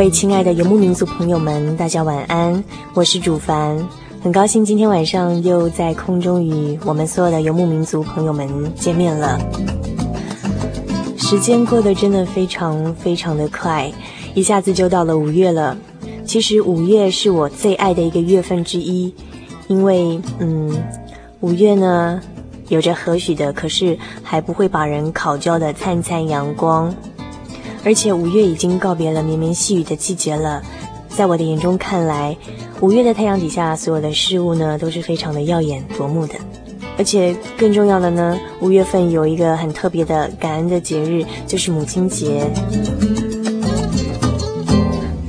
[0.00, 3.86] 位亲爱的游牧民族朋友们，大家晚安，我是主凡，
[4.22, 9.38] 很高兴今天晚上又在空中与我们所有的游牧民族朋友们见面了。
[11.18, 13.92] 时间过得真的非常非常的快，
[14.32, 15.76] 一下子就到了五月了。
[16.24, 19.14] 其实五月是我最爱的一个月份之一，
[19.68, 20.82] 因为嗯，
[21.40, 22.18] 五月呢
[22.68, 26.90] 有着和许的，可是还不会把人烤焦的灿灿阳光。
[27.84, 30.62] 而且五月已经告别了绵绵细雨的季节了，
[31.08, 32.36] 在我的眼中看来，
[32.80, 36.34] 五月的太阳底下，所有的事物呢都是非常的耀眼夺目的。
[36.98, 42.46] 而且更重要的呢，五月份有一个很特别的感恩的节日，就是母亲节。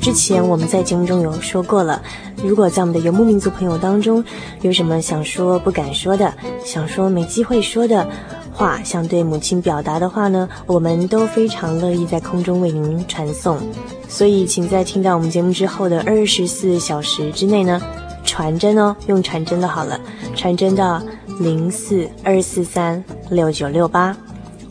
[0.02, 2.02] 之前我们在节目中有说过了，
[2.44, 4.22] 如果在我们的游牧民族朋友当中
[4.62, 6.34] 有什么想说不敢说的，
[6.66, 8.06] 想说没机会说的。
[8.62, 13.58] 话想对母亲表达的话呢，我们都非常乐意在空中为您传送。
[14.08, 17.82] 所以，请在听到我们节目之后的二十四小时之内呢，
[18.24, 20.00] 传真哦，用传真的好了，
[20.36, 21.02] 传真到
[21.40, 24.16] 零四二四三六九六八，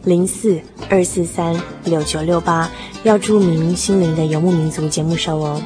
[0.05, 2.71] 零四二四三六九六八，
[3.03, 5.61] 要注明心灵的游牧民族节目收哦。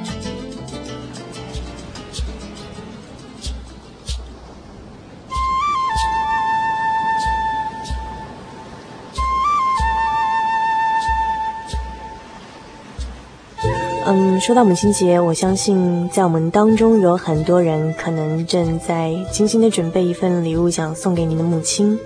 [14.45, 21.99] 说到母亲节，我相信在我们当中有很多人可能正在精心的准备一份礼物，想送给您的母亲，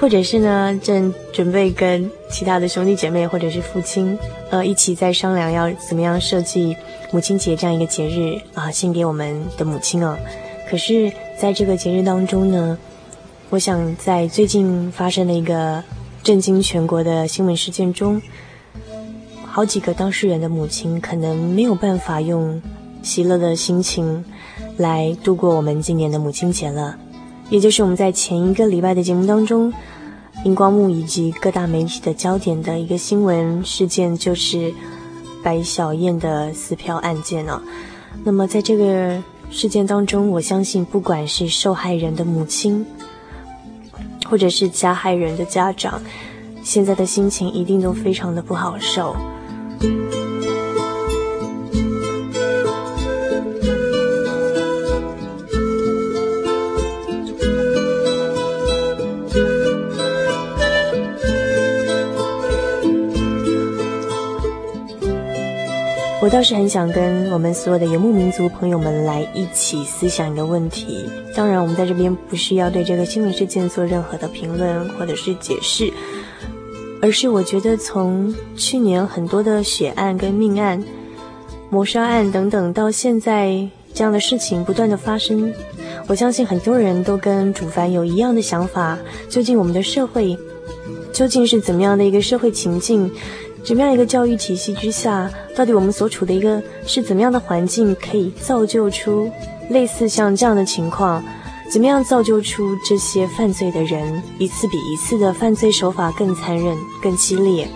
[0.00, 4.18] 或者是呢，正准备跟其他的兄弟姐妹或者是父亲，
[4.50, 6.76] 呃，一起在商量要怎么样设计
[7.12, 10.18] 母亲节这样一个节日啊，献给我们的母亲哦。
[10.68, 12.76] 可是，在这个节日当中呢，
[13.50, 15.80] 我想在最近发生的一个
[16.24, 18.20] 震惊全国的新闻事件中。
[19.58, 22.62] 好几个当事人的母亲可能没有办法用
[23.02, 24.24] 喜乐的心情
[24.76, 26.96] 来度过我们今年的母亲节了，
[27.50, 29.72] 也就是我们在前一个礼拜的节目当中，
[30.44, 34.72] 荧光幕以及各大媒体的焦点的一个新闻事件，就是
[35.42, 37.60] 白小燕的撕票案件呢、
[38.22, 39.20] 那么在这个
[39.50, 42.86] 事件当中，我相信不管是受害人的母亲，
[44.30, 46.00] 或者是加害人的家长，
[46.62, 49.16] 现在的心情一定都非常的不好受。
[66.20, 71.08] 我倒是很想跟我们所有的游牧民族朋友们来一起思想一个问题。
[71.34, 75.90] 当然，我们在这边不需要对这个新闻事件做任何的评论或者是解释。
[77.00, 80.82] 而是我觉得，从去年很多的血案跟命案、
[81.70, 85.52] 谋杀案等等，到现在这样的事情不断的发生，
[86.06, 88.98] 我相信很多人都跟主凡有一样的想法：
[89.28, 90.36] 究竟我们的社会
[91.12, 93.10] 究竟是怎么样的一个社会情境？
[93.64, 99.30] 怎么样一个教育体系之下，到底我们所处的一个是怎么样的环境，可以造就出
[99.68, 101.22] 类似像这样的情况？
[101.70, 107.68] 怎么样造就出这些犯罪的人，一次比一次的犯罪手法更残忍、更激烈？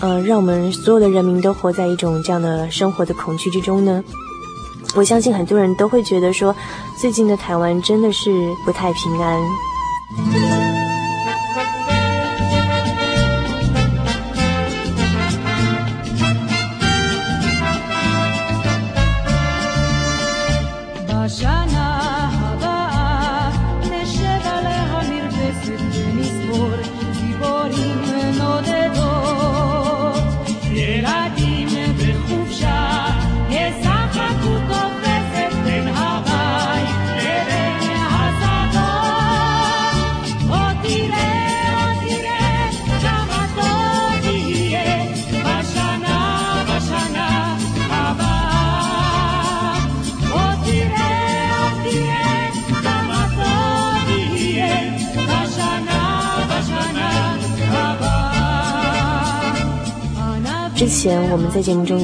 [0.00, 4.02] 嗯，让我们所有的人民都活在一种这样的生活的恐惧之中呢？
[4.94, 6.54] 我相信很多人都会觉得说，
[7.00, 8.30] 最近的台湾真的是
[8.64, 10.61] 不太平安。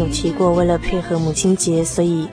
[0.08, 2.26] 提过，为了配合母亲节，所以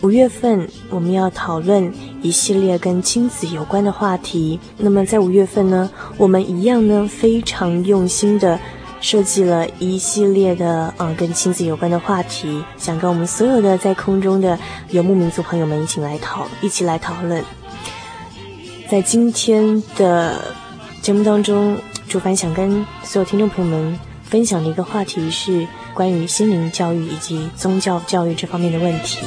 [0.00, 1.92] 五月份我们要讨论
[2.22, 4.60] 一系列跟亲子有关的话题。
[4.76, 8.58] 那么在五月份呢，我们一样呢非常用心的
[9.00, 14.58] 设计了一系列的呃跟亲子有关的话题，想跟我们所有的在空中的
[14.90, 17.42] 游牧民族朋友们一起来讨一起来讨论。
[18.90, 20.38] 在今天的
[21.00, 25.66] 节目当中，主凡想跟所有听众朋友们分享的一个话题是。
[25.94, 29.24] 关于心灵教育以及宗教教育这方面的问题，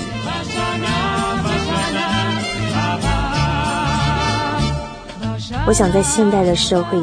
[5.66, 7.02] 我想在现代的社会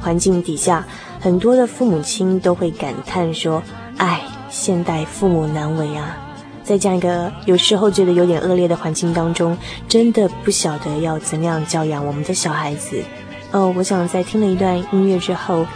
[0.00, 0.86] 环境底下，
[1.20, 3.60] 很多的父母亲都会感叹说
[3.98, 6.16] ：“哎，现代父母难为啊！”
[6.62, 9.58] 在这样一个有时候觉得有点恶劣的环境当中，
[9.88, 13.02] 真的不晓得要怎样教养我们的小孩子。
[13.50, 15.66] 哦，我想在听了一段音乐之后。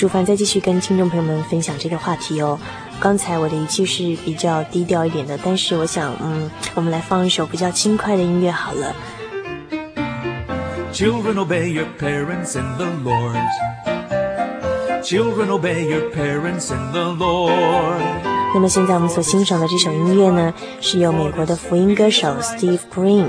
[0.00, 2.58] 主凡再继续跟听众朋友们分享这个话题哦。
[2.98, 8.94] 刚才我的语气是比较低调一点的，但是我想，嗯，我们来放一首比较轻快的音乐好了。
[10.94, 13.36] Children obey your parents in the Lord.
[15.02, 18.00] Children obey your parents in the Lord.
[18.54, 23.26] 那么现在我们所欣赏的这首音乐呢，是由美国的福音歌手 Steve Green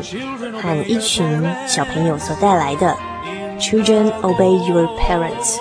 [0.62, 2.95] 和一群小朋友所带来的。
[3.59, 5.57] Children obey your parents.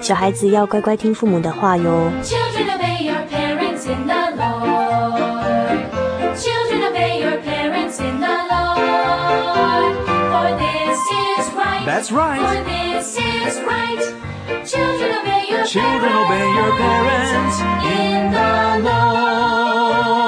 [0.00, 2.10] 小孩子要乖乖听父母的话哟。
[2.22, 5.88] Children obey your parents in the Lord.
[6.36, 9.94] Children obey your parents in the Lord.
[10.30, 11.84] For this is right.
[11.84, 12.40] That's right.
[12.40, 14.00] For this is right.
[14.64, 20.27] Children obey your Children obey your parents in the Lord.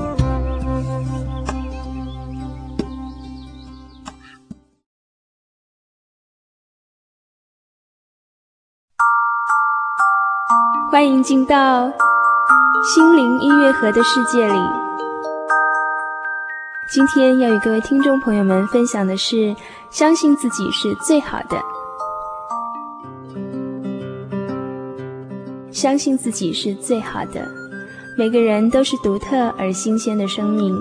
[11.01, 11.91] 欢迎进到
[12.93, 14.59] 心灵音乐盒的世界里。
[16.93, 19.55] 今天要与各位听众朋友们分享的是：
[19.89, 21.59] 相信自己是最好的。
[25.71, 27.49] 相信自己是最好的。
[28.15, 30.79] 每个人都是独特而新鲜的生命。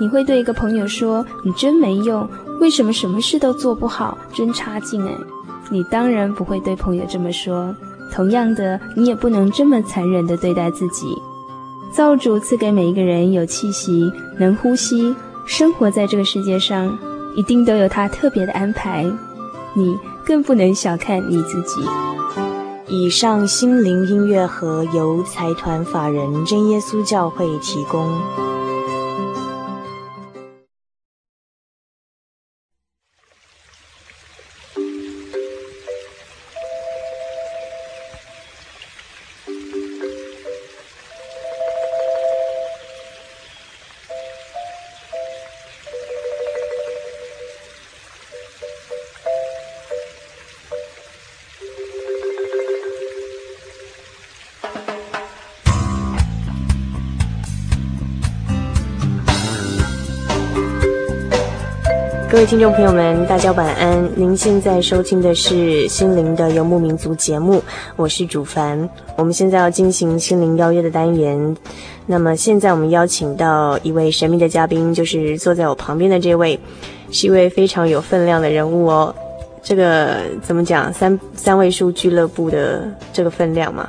[0.00, 2.28] 你会对一个朋友说：“你真没用，
[2.60, 5.16] 为什么什么事都做不好，真差劲哎！”
[5.70, 7.72] 你当然不会对朋友这么说。
[8.12, 11.06] 同样的，你也不能这么残忍地对待自己。
[11.92, 15.14] 造主赐给每一个人有气息，能呼吸，
[15.46, 16.98] 生活在这个世界上，
[17.36, 19.04] 一定都有他特别的安排。
[19.74, 21.84] 你更不能小看你自己。
[22.88, 28.20] 以上心灵音乐盒由财团法人真耶稣教会提供。
[62.46, 64.10] 听众朋友们，大家晚安。
[64.16, 65.54] 您现在收听的是
[65.88, 67.62] 《心灵的游牧民族》节目，
[67.96, 68.86] 我是主凡。
[69.16, 71.56] 我们现在要进行心灵邀约的单元。
[72.04, 76.60] 那么现在我们邀请到一位神秘的嘉宾，就是坐在我旁边的这位，
[77.10, 79.14] 是一位非常有分量的人物哦。
[79.62, 80.92] 这个怎么讲？
[80.92, 83.88] 三三位数俱乐部的这个分量嘛？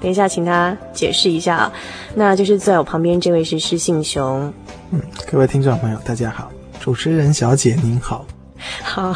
[0.00, 1.72] 等一下，请他解释一下啊。
[2.14, 4.52] 那就是坐在我旁边这位是施信雄。
[4.92, 6.48] 嗯，各位听众朋友，大家好。
[6.80, 8.24] 主持人小姐您好，
[8.82, 9.14] 好，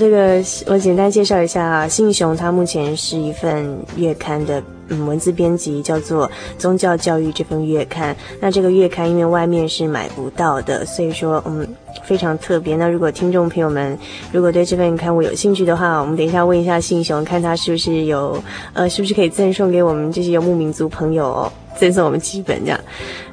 [0.00, 6.26] 这个我简单介绍一下啊，信雄他目前是一份月刊的嗯文字编辑，叫做
[6.56, 8.16] 《宗教教育》这份月刊。
[8.40, 11.68] 那这个月刊因为外面是买不到的，所以说嗯
[12.04, 12.74] 非常特别。
[12.74, 13.96] 那如果听众朋友们
[14.32, 21.52] 如果对这份刊物有兴趣的话，我们等一下问一下信雄，看他是不是有呃是不是可以赠送给我们这些游牧民族朋友哦。
[21.78, 22.80] 赠送我们几本这样，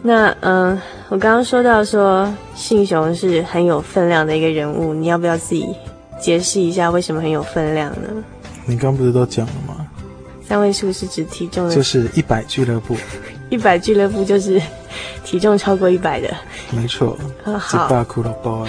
[0.02, 5.66] 那嗯、呃，我刚刚说到说信雄是很有分量的一个人物，你要不要自己
[6.20, 8.08] 解释一下为什么很有分量呢？
[8.66, 9.86] 你刚不是都讲了吗？
[10.48, 12.96] 三位数是指体重的，就是一百俱乐部，
[13.50, 14.60] 一百俱乐部就是
[15.24, 16.34] 体重超过一百的，
[16.72, 18.66] 没错， 好，大骷髅包。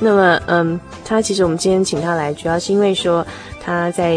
[0.00, 3.24] 那么嗯，他其实我们今天请他来，主要是因为说。
[3.68, 4.16] 他在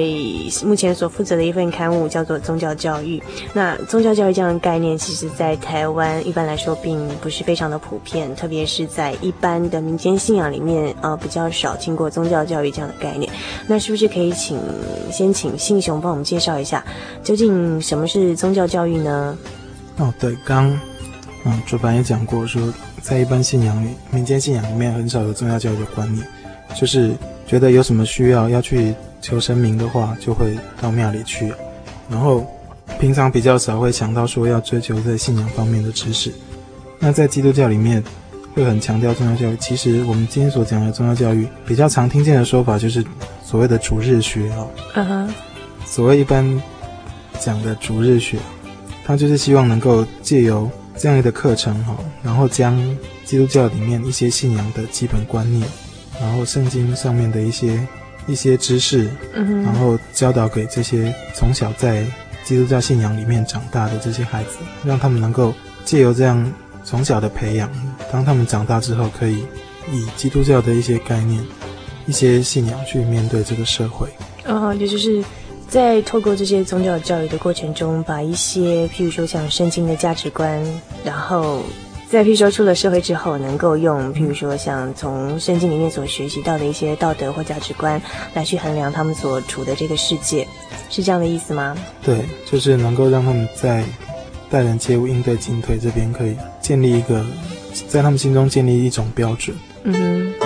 [0.63, 3.19] 目前所负责的一份刊物叫做《宗教教育》。
[3.51, 13.29] 那宗教教育这样的概念，其实在台湾一般来说并不是非常的普遍，特别是在一般的民间信仰里面，呃，比较少听过宗教教育这样的概念。
[13.67, 14.57] 那是不是可以请
[15.11, 16.81] 先请信雄帮我们介绍一下，
[17.21, 19.37] 究竟什么是宗教教育呢？
[19.97, 20.71] 哦，对，刚
[21.43, 26.25] 嗯，主办也讲过，说在一般信仰里、民间信仰里面很少有宗教教育的观念，
[26.73, 27.11] 就是
[27.45, 28.95] 觉得有什么需要要去。
[29.21, 31.53] 求神明的话，就会到庙里去，
[32.09, 32.45] 然后
[32.99, 36.33] 平常比较少会想到说要追求在信仰方面的知识。
[36.99, 38.03] 那在基督教里面，
[38.53, 39.57] 会很强调宗教教育。
[39.57, 43.03] 其实我们今天所讲的宗教教育，比较常听见的说法就是
[43.43, 44.67] 所谓的主日学啊。
[44.95, 45.33] 嗯哼。
[45.85, 46.61] 所谓一般
[47.39, 48.37] 讲的主日学，
[49.05, 52.77] 它就是希望能够借由这样一个课程哈，然后将
[53.25, 55.67] 基督教里面一些信仰的基本观念，
[56.19, 57.79] 然后圣经上面的一些。
[58.27, 62.05] 一些知识，然后教导给这些从小在
[62.43, 66.51] 基督教信仰里面长大的这些孩子，让他们能够借由这样
[66.83, 67.69] 从小的培养，
[68.11, 69.45] 当他们长大之后，可以
[69.91, 71.43] 以基督教的一些概念、
[72.05, 74.07] 一些信仰去面对这个社会。
[74.45, 75.23] 哦，也就是
[75.67, 80.61] 在透过这些宗教教育的过程中，把一些譬如说像圣经的价值观，
[81.03, 81.61] 然后。
[82.11, 88.01] 在譬如说出了社会之后，能够用譬如说像从圣经里面所学习到的一些道德或价值观
[88.33, 90.45] 来去衡量他们所处的这个世界，
[90.89, 91.73] 是这样的意思吗？
[92.03, 93.85] 对，就是能够让他们在
[94.49, 97.25] 待人接物、应对进退这边可以建立一个，
[97.87, 99.55] 在他们心中建立一种标准。
[99.83, 100.40] 嗯哼。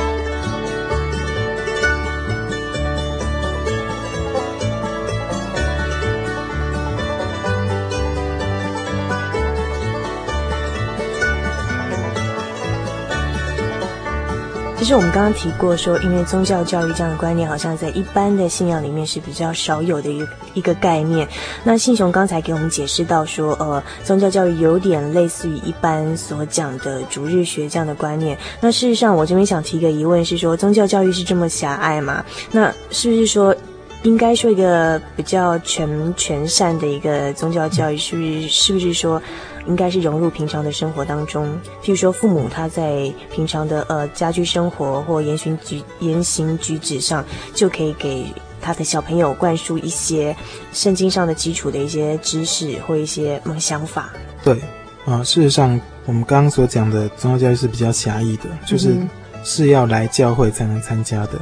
[14.86, 21.27] 其实我们刚刚提过说，因为宗教教育这样的观念，好像在一般的信仰里面是比较少有的一个一个概念。
[21.63, 28.38] 那信雄刚才给我们解释到说，呃，宗教教育有点类似于一般所讲的逐日学这样的观念。
[28.62, 32.24] 那事实上，我这边想提一个疑问是说，宗教教育是这么狭隘吗？
[32.51, 33.56] 那是不是说，
[34.04, 39.20] 应该说一个比较全全善的一个宗教教育，是不是是不是说？
[39.67, 41.48] 应该是融入平常的生活当中，
[41.84, 48.25] 譬如说父母他在平常的呃家居生活或言行举言行举止上，就可以给
[48.62, 50.36] 他的小朋友灌输一些
[50.74, 54.10] 圣经上的基础的一些知识或一些嗯想法。
[54.43, 54.60] 对
[55.05, 59.10] 啊，事实上我们刚刚所讲的宗教教育是比较狭义的，就是、嗯、
[59.43, 61.34] 是要来教会才能参加的。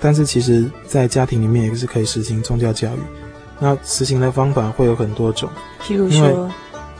[0.00, 2.98] 但是其实，在家庭里面也是可以实行宗教教育。
[3.60, 5.48] 那实行的方法会有很多种，
[5.80, 6.50] 譬如说，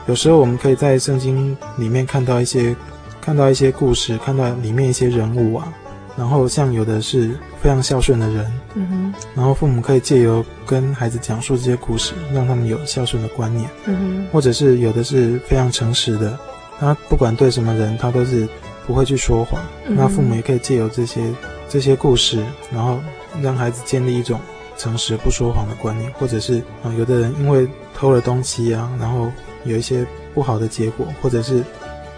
[0.06, 2.74] 有时候我们可以在圣经里面看到一些，
[3.20, 5.72] 看到一些故事，看到里面一些人物啊。
[6.14, 16.38] 然后像有的是非常孝顺的人，嗯哼，然后父母可以借由跟孩子讲述这些故事，让他们有孝顺的观念，嗯哼，或者是有的是非常诚实的，
[16.78, 18.46] 他不管对什么人，他都是
[18.86, 19.58] 不会去说谎。
[19.86, 21.22] 嗯，那父母也可以借由这些
[21.66, 22.98] 这些故事，然后
[23.40, 24.38] 让孩子建立一种
[24.76, 29.32] 诚实不说谎的观念，或者是啊，有的人因为偷了东西啊，然后
[29.64, 31.62] 有一些不好的结果，或者是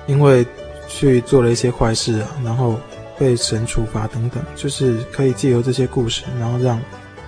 [0.07, 0.47] 因为
[0.89, 2.79] 去做了一些坏事啊，然后。
[3.17, 6.81] 被神处罚等等，就是可以借由这些故事，然后让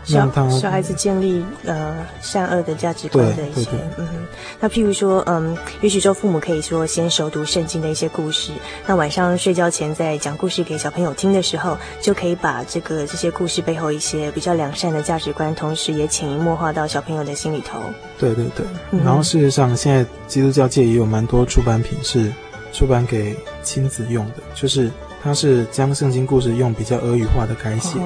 [0.07, 4.27] 让他小孩子建立呃善恶的价值观的一些，对对对嗯哼。
[4.61, 8.53] 那譬如说，嗯，也许说父母可以说先熟读圣经的一些故事，
[8.87, 17.81] 那晚上睡觉前在讲故事给小朋友听的时候，就可以把这个这些故事背后一些比较良善的价值观，同时也潜移默化到小朋友的心里头。
[18.19, 18.65] 对对对。
[18.93, 22.33] 嗯、然后事实上，现在基督教界也有蛮多出版品是
[22.73, 24.91] 出版给亲子用的，就是。
[25.23, 27.99] 它是将圣经故事用比较俄语化的改写，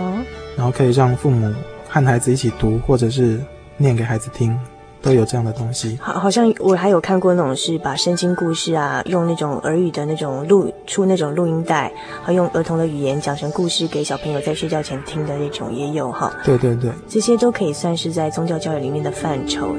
[0.57, 1.53] 然后可以让父母
[1.91, 3.41] 和孩子一起读，或者是
[3.77, 4.57] 念给孩子听，
[5.03, 5.99] 都有这样的东西。
[6.01, 11.93] 好，好像我还有看过那种是把圣经故事啊，用那种耳语的那种录出那种录音带，
[12.23, 16.33] 和用儿童的语言讲成故事给小朋友在睡觉前听的那种也有哈。
[16.45, 19.75] 对对对，这些都可以算是在宗教教育里面的范畴。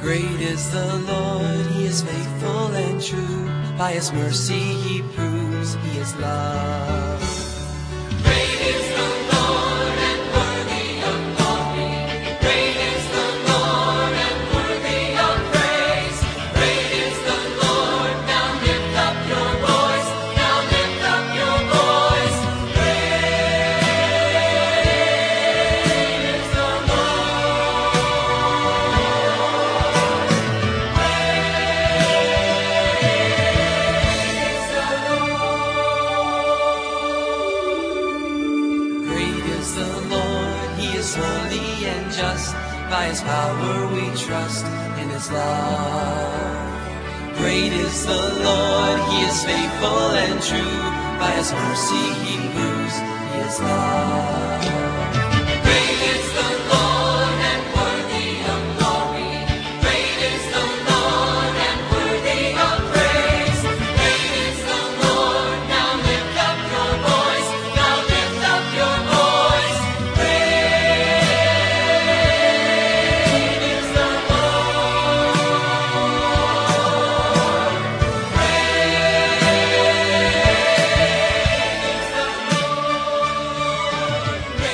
[0.00, 3.44] Great is the Lord, he is faithful and true.
[3.76, 7.09] By his mercy he proves he is love.
[47.38, 50.80] Great is the Lord, He is faithful and true.
[51.20, 52.96] By His mercy He proves
[53.32, 54.89] He is love.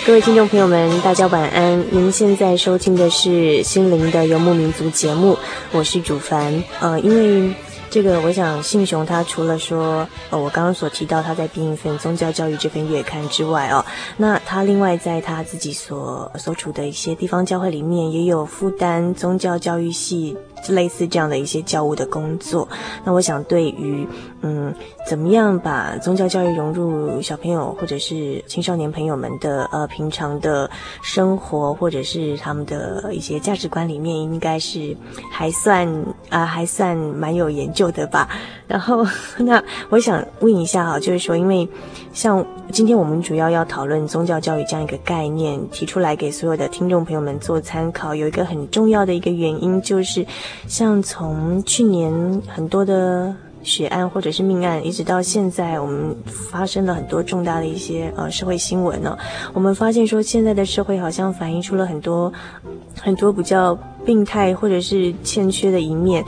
[0.06, 1.84] 各位听众朋友们，大家晚安。
[1.90, 3.28] 您现在收听的是
[3.64, 5.36] 《心灵的游牧民族》节目，
[5.72, 6.62] 我是主凡。
[6.78, 7.52] 呃，因为
[7.90, 13.84] 这个，我想信雄他除了说，呃，我刚刚所提到他在编一份宗教教育这份月刊之外，哦，
[14.16, 20.36] 那他另外在他自己所所处的一些地方教会里面，也有负担宗教教育系。
[20.72, 22.68] 类似这样的一些教务的工作，
[23.04, 24.06] 那我想对于
[24.42, 24.72] 嗯，
[25.08, 30.70] 怎么样把宗教教育融入小朋友或者是青少年朋友们的呃平常的
[31.02, 34.96] 生活，或者是他们的一些价值观里面，应该是
[35.32, 35.88] 还算
[36.28, 38.28] 啊、还算蛮有研究的吧。
[38.68, 39.06] 然后
[39.38, 41.68] 那我想问一下哈，就是说，因为
[42.12, 50.24] 像今天我们主要要讨论宗教教育这样一个概念，提出来给所有的听众朋友们做参考，有一个很重要的一个原因就是。
[50.66, 59.16] 像从去年很多的血案或者是命案，一直到现在，我们发生了很多重大的一些呃社会新闻呢。
[59.52, 62.32] 我们发现说，现在的社会好像反映出了很多
[63.00, 66.24] 很多比较病态或者是欠缺的一面。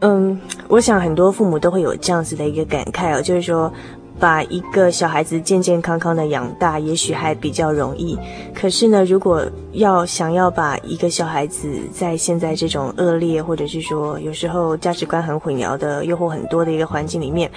[0.00, 3.72] 嗯，我想很多父母都会有这样子的一个感慨哦，就是说。
[4.18, 8.16] 把一个小孩子健健康康的养大，也许还比较容易。
[8.54, 17.50] 可是呢，如果要想要把一个小孩子在现在这种恶劣，或者是说有时候价值观很混淆的、诱惑很多的一个环境里面，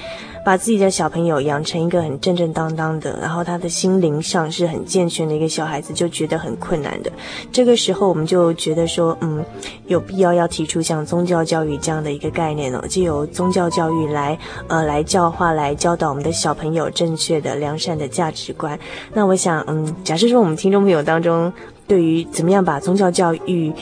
[0.44, 7.12] 把自己的小朋友养成一个很正正当当的，然后他的心灵上是很健全的一个小孩子，就觉得很困难的。
[7.52, 9.46] 这个时候，我们就觉得说，嗯，
[9.86, 14.36] 有必要要提出像宗教教育这样的一个概念哦，就由宗教教育来，
[14.68, 16.45] 呃，来教化、来教导我们的小。
[16.46, 18.78] 小朋友正确的良善的价值观，
[19.16, 21.52] 那我想，嗯，假设说我们听众朋友当中，
[21.88, 23.74] 对于怎么样把宗教教育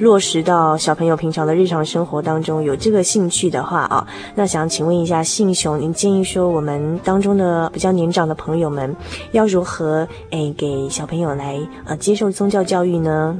[0.00, 4.04] 落实到小朋友平常的日常生活当中有这个兴趣的话啊，
[4.34, 8.92] 那想请问一下信雄，您建议说我们当中的比较年长的朋友们
[9.30, 13.38] 要如何诶给小朋友来呃接受宗教教育呢？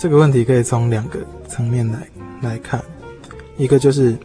[0.00, 1.98] 这个问题可以从两个层面来
[2.42, 2.82] 来看，
[3.56, 4.16] 一个就是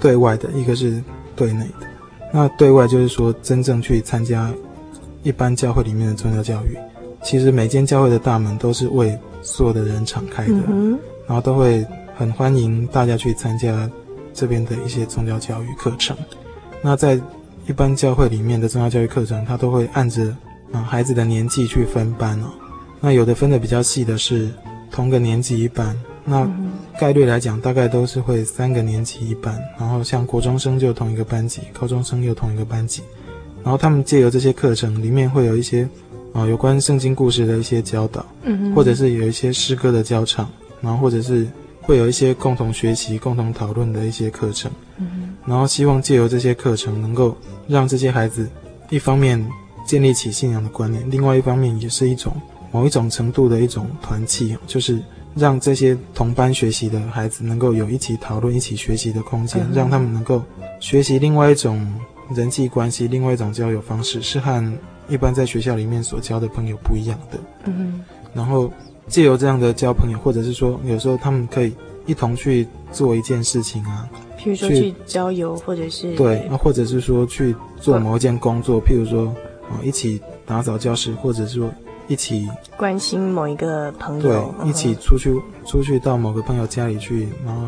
[0.00, 1.00] 对外的，一个是
[1.36, 1.86] 对内的。
[2.32, 4.52] 那对外就是说，真正去参加
[5.22, 6.76] 一般教会里面的宗教教育，
[7.22, 11.84] 其实每间教会的大门都是为所有的人敞开的，嗯、然后都会
[12.16, 13.90] 很欢迎大家去参加
[14.32, 16.16] 这边的一些宗教教育课程。
[16.82, 17.20] 那在
[17.66, 20.34] 一般教会里面的宗教教育课程，它都会按着
[20.72, 22.46] 啊孩子的年纪去分班哦。
[23.00, 24.48] 那有的分的比较细的是
[24.90, 25.96] 同个年级一班。
[26.24, 26.48] 那
[27.00, 33.00] 概率来讲，大概都是会三个年级一班，然后像国中生就同一个班级，高中生又同一个班级，
[33.64, 35.84] 然后他们借由这些课程里面会有一些
[36.34, 40.46] 啊、呃、有关圣经故事的一些教导，嗯，或者是有一些诗歌的教唱，
[40.82, 41.48] 然后或者是
[41.80, 47.34] 会有一些共同学习、共同讨论的一些课程，嗯，然后希望借由这些课程能够
[47.66, 48.46] 让这些孩子
[48.90, 49.42] 一方面
[49.86, 52.30] 建立起信仰的观念，另外一方面也是一种
[52.70, 55.00] 某一种程度的一种团契，就是。
[55.34, 60.42] 让这些同班学习的孩子能够有一起讨论、一起学习的空间，让他们能够
[60.80, 61.86] 学习另外一种
[62.34, 64.72] 人际关系、另外一种交友方式，是和
[65.08, 67.38] 一般在学校里面所交的朋友不一样的。
[67.64, 68.70] 嗯，然后
[69.06, 71.72] 借由这样的交朋友，或者是说有时候他们可以
[72.06, 79.26] 一同去做一件事情啊，譬如说去郊游，或者是对，那或者是说去做某一件工作，譬如说
[79.70, 81.70] 啊一起打扫教室，或者是说。
[82.10, 85.32] 一起关心某一个朋友，对，嗯、一起出去
[85.64, 87.62] 出去到某个朋友家里去，然后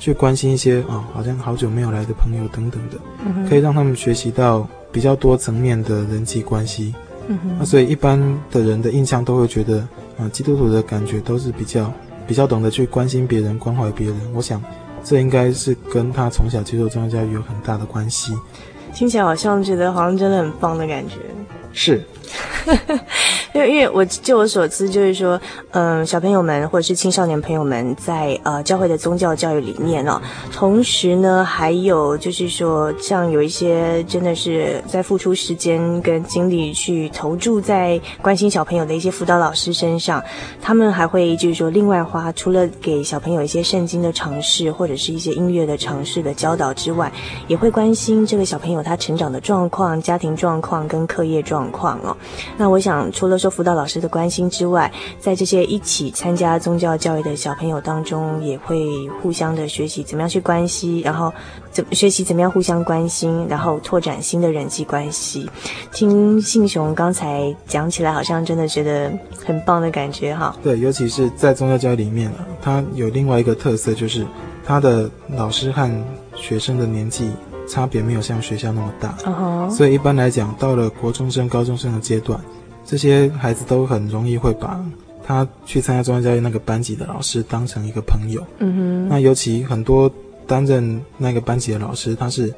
[0.00, 6.92] 去关心一些啊、哦，好像好久没有来的朋友等等的，嗯、可以让他们学习到比较多层面的人际关系。
[7.28, 8.18] 嗯哼，那所以一般
[8.50, 9.86] 的人的印象都会觉得
[10.18, 11.92] 啊，基督徒的感觉都是比较
[12.26, 14.16] 比较懂得去关心别人、关怀别人。
[14.34, 14.60] 我想
[15.04, 18.36] 这应该是跟他从小接受宗教教育有很大的关系。
[18.92, 21.14] 听起来好像觉得好像真的很棒的感觉。
[21.72, 22.02] 是。
[23.54, 25.40] 因为，因为我就我所知，就是说，
[25.70, 30.20] 嗯、小朋友们或者是青少年朋友们在呃教会的宗教教育里面哦，
[30.52, 40.20] 同时呢，还有就是说，像有一些真的是在付出时间跟精力去投注在关心小朋友的一些辅导老师身上，
[40.60, 47.12] 他们还会就是说，另外花除了给小朋友一些圣经的尝试或者是一些音乐的尝试的教导之外，
[47.46, 52.16] 也会关心这个小朋友他成长的状况、家庭状况跟课业状况哦。
[52.56, 61.30] 那我想，除了受辅导老师的关心之外，在这些一起参加宗教教育的小朋友当中，也会互相的学习怎么样去关心，然后
[61.70, 65.46] 怎么学习怎么样互相关心，然后拓展新的人际关系。
[65.92, 69.12] 听信雄刚才讲起来，好像真的觉得
[69.44, 70.56] 很棒的感觉哈。
[70.62, 74.26] 对，尤其是在宗教教育里面啊，它有另外一个特色，就是
[74.64, 75.86] 他的老师和
[76.34, 77.30] 学生的年纪
[77.68, 79.70] 差别没有像学校那么大，uh-huh.
[79.70, 82.40] 所以一般来讲，到了国中生、高中生的阶段。
[82.84, 84.78] 这些孩子都很容易会把
[85.26, 88.46] 他去参加中央教育那个班级的老师当成一个朋友。
[88.58, 89.08] 嗯哼。
[89.08, 90.10] 那尤其很多
[90.46, 92.52] 担任那个班级的老师，他是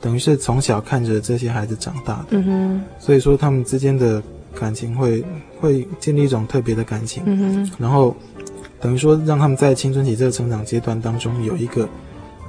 [0.00, 2.26] 等于是从小看着这些孩子长大的。
[2.30, 2.82] 嗯哼。
[3.00, 4.22] 所以说他们之间的
[4.54, 5.24] 感情会
[5.60, 7.24] 会建立一种特别的感情。
[7.26, 7.70] 嗯哼。
[7.76, 8.14] 然后
[8.80, 11.88] 等于说让他们在青春期这个成长阶段当中有一个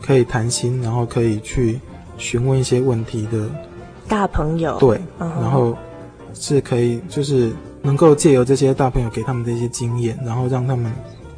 [0.04, 1.80] 可以谈心，然后可以去
[2.20, 3.50] 询问一些问题的
[4.08, 4.78] 大朋友。
[4.78, 5.02] 对。
[5.18, 5.76] 然后。
[6.34, 10.92] 是可以，就是能够借由这些大朋友给他们的一些经验，然后让他们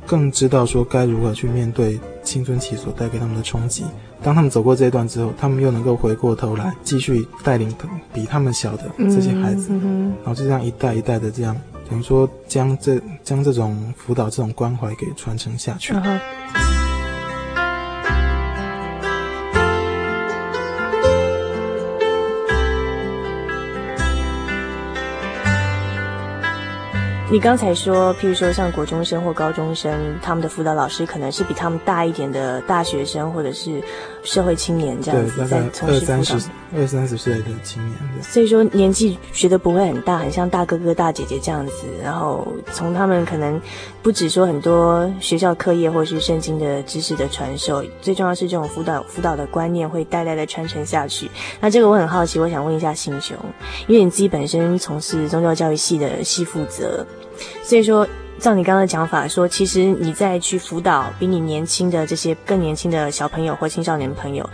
[0.06, 3.84] 更知道说该如何去面对青春期所带给他们的冲击。
[4.24, 7.72] 当他们走过这一段之后，他们又能够回过头来继续带领
[8.14, 11.56] 比他们小的这些孩子，嗯、然后就这样一代一代的这样，
[11.90, 15.94] 等于说将这将这种辅导、这种关怀给传承下去。
[15.94, 16.20] 嗯
[27.36, 33.84] 你刚才说，譬如说像国中生或高中生，他们的辅导老师可能是比他们大一点的大学生或者是
[34.24, 36.46] 社会青年这样子，在从事辅导。
[36.78, 38.24] 二三十岁的青年。
[38.24, 41.74] 所以说年纪觉得不会很大，很像大哥哥大姐姐这样子。
[42.02, 43.60] 然后从他们可能
[44.02, 51.30] 不止说很多学校课业或是圣经的知识的传授，最重要是这种辅导辅导的观念会代代的传承下去。
[51.60, 53.36] 那这个我很好奇，我想问一下新雄，
[53.88, 57.06] 因为你自己本身从事宗教教育系的系负责，
[57.64, 58.08] 所以说。
[58.38, 64.48] 照你刚刚的讲法说，其实你在去辅导比你年轻的这些更年轻的小朋友或青少年朋友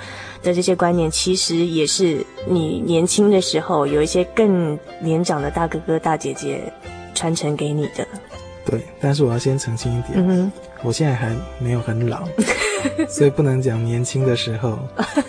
[0.44, 6.72] 的这些观念，其实也是你年轻的时候有一些更年长的大哥哥大姐姐
[7.16, 8.08] 传承给你的。
[8.64, 10.52] 对，但是我要先澄清一点，嗯，
[10.84, 12.22] 我现在还没有很老，
[13.10, 14.78] 所以不能讲年轻的时候，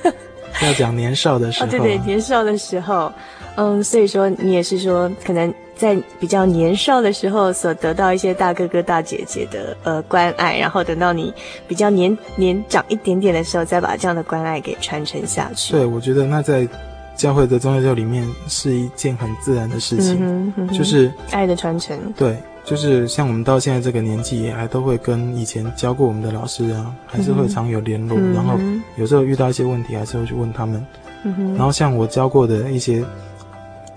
[0.62, 1.67] 要讲年少的时候。
[1.67, 3.11] 哦，对对，年少的时候，
[3.57, 5.53] 嗯，所以说你也是说可能。
[5.75, 11.35] 在比较年少的时候，所得到一些大哥哥大姐姐的呃关爱，然后等到你
[11.67, 15.73] 比较年年长一点点的时候，再把这样的关爱给传承下去。
[15.73, 16.69] 对，我觉得那在
[17.17, 21.99] 教会的宗教教里面是一件很自然的事情，嗯嗯、就是爱的传承。
[22.17, 28.57] 对，就是像我们到现在这个年纪，也还都会跟以前教过我们的老师啊，还是会常有联络，嗯、然后
[28.97, 30.87] 有时候遇到一些问题，还是会去问他们。
[31.25, 33.03] 嗯、然后像我教过的一些。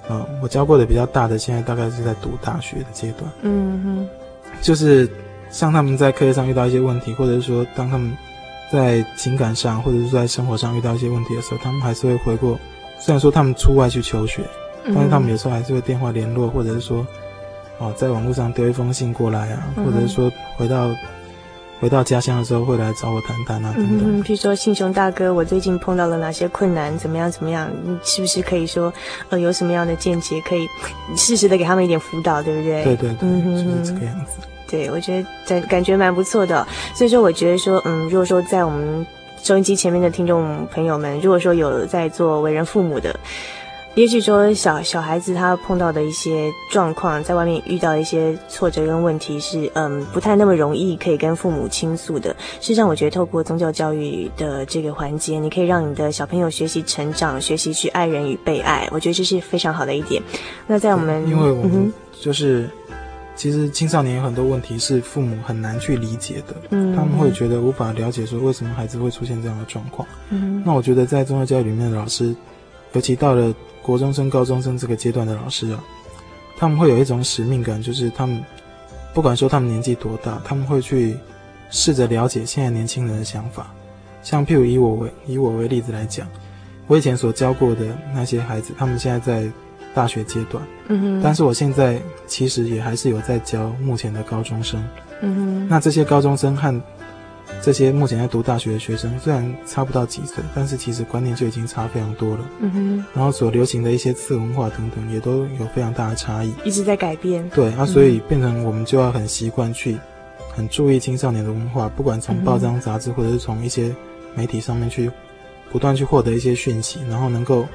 [0.10, 3.32] 嗯，我教过的比较大的，现在大概是在读大学的阶段。
[3.42, 4.10] 嗯哼，
[4.62, 5.10] 就是
[5.50, 8.16] 像他们在课业上遇到一些问题，或者是说当他们
[8.72, 12.60] 在情感上或者是在生活上遇到一些问题的时候，他们还是会回过。
[13.00, 14.42] 虽然说他们出外去求学，
[14.86, 17.06] 但是他们有时候还是会电话联络，或者是说，
[17.80, 20.90] 哦，在网络上丢一封信过来啊，或者是说回到。
[21.80, 24.20] 回到家乡的时候会来找我谈谈啊，等等。
[24.20, 26.98] 嗯，比如说信雄大哥，我最近碰到了哪些困难？
[26.98, 27.30] 怎么样？
[27.30, 27.70] 怎么样？
[27.84, 28.92] 你是不是可以说，
[29.30, 30.68] 呃，有什么样的见解，可以
[31.18, 32.84] 适时的给他们一点辅导，对不对？
[32.84, 34.32] 对对对，嗯就是这个样子。
[34.68, 36.66] 对，我觉得在感觉蛮不错的。
[36.96, 39.06] 所以说，我觉得说，嗯，如果说在我们
[39.44, 43.14] 收音机前面的听众朋友们，如果说有在做为人父母的。
[43.96, 52.36] 也许说小小孩子他碰到的一些状况，在外面遇到一些挫折跟问题是，嗯，不太那么容易可以跟父母倾诉的。
[52.60, 58.86] 事实上，我觉得透过宗教教育的这个环节，你可以让你的小朋友学习成长，学习去爱人与被爱。
[58.92, 60.22] 我觉得这是非常好的一点。
[60.68, 62.70] 那在我们，因为我们就是，
[63.34, 70.06] 其实青少年有很多问题是父母很难去理解的，嗯，他们会觉得无法了解说为什么孩子会出现这样的状况。
[70.32, 72.36] 嗯，那我觉得在宗教教育里面的老师，
[72.96, 73.54] 尤其到了。
[73.86, 75.80] 国中生、高中生这个阶段的老师啊，
[76.58, 78.44] 他们会有一种使命感，就是他们
[79.14, 81.16] 不管说他们年纪多大，他们会去
[81.70, 83.72] 试着了解现在年轻人的想法。
[84.24, 86.28] 像譬如以我为以我为例子来讲，
[86.88, 89.48] 我以前所教过的那些孩子，他们现在在
[89.94, 94.84] 大学阶段，嗯哼，但是我现在其实也还是有在教目前的高中生，
[95.22, 96.82] 嗯哼，那这些高中生和
[97.62, 102.46] 这些目前在读大学的学生，虽然差不到几岁，但是其实观念就已经差非常多了。
[102.60, 103.06] 嗯哼。
[103.14, 107.48] 然后所流行的一些次文化等等，也都有非常大的差异，一直在改变。
[107.50, 109.98] 对啊，所以变成我们就要很习惯去，
[110.54, 113.96] 很注意青少年的文化，不管从报章杂志，或者是从一些
[114.36, 115.10] 媒体上面去，
[115.72, 117.66] 不断去获得一些讯息，然后能够，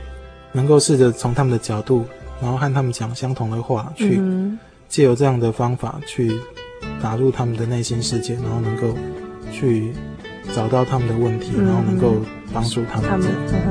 [0.53, 2.05] 能够试着从他们的角度，
[2.41, 4.21] 然后和他们讲相同的话，去
[4.89, 6.31] 借由这样的方法去
[7.03, 8.95] 打入他们的内心世界，然后能够。
[9.51, 9.93] 去
[10.55, 12.17] 找到他们的问题，然后能够
[12.53, 13.65] 帮助他们这样。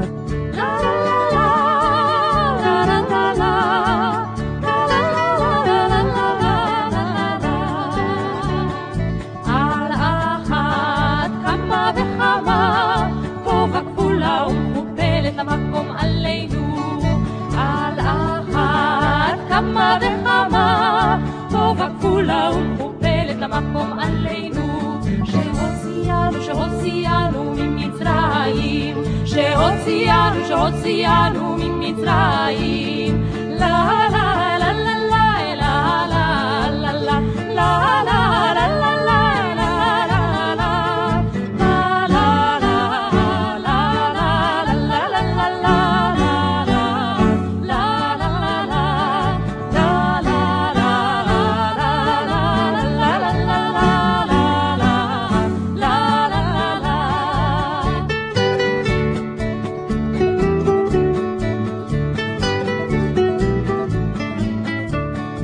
[26.89, 33.23] שהוציאנו ממצרים, שהוציאנו, שהוציאנו ממצרים.
[33.49, 37.19] לה לה לה לה לה לה לה לה
[37.53, 38.28] לה לה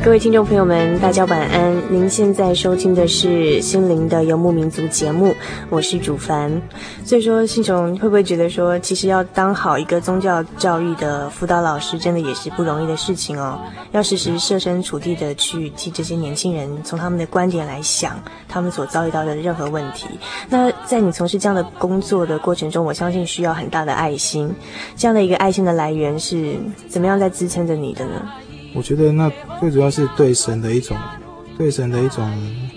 [0.05, 1.75] 各位听众朋友们，大家晚安。
[1.91, 3.27] 您现在收听的是
[3.61, 5.33] 《心灵的游牧民族》节目，
[5.67, 6.61] 我是主凡。
[7.03, 13.59] 所以说，信雄会不会觉得说，其实要当好一个宗教教育的辅导老师，真的也是不容易的事情哦。
[13.93, 18.15] 要时时设身处地的去替这些年轻人，从他们的观点来想，
[18.47, 20.07] 他们所遭遇到的任何问题。
[20.47, 24.53] 那在你从事这样的工作的过程中，我相信需要很大的爱心。
[24.95, 26.53] 这样的一个爱心的来源是
[26.87, 28.21] 怎么样在支撑着你的呢？
[28.75, 30.97] 我觉得那最主要是对神的一种，
[31.57, 32.29] 对神的一种